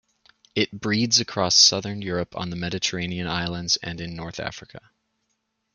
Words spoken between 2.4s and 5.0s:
the Mediterranean islands and in north Africa.